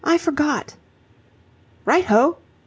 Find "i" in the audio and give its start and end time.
0.03-0.17